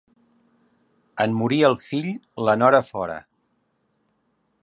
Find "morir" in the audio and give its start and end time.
1.41-1.59